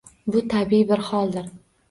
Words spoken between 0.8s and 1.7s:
bir holdir.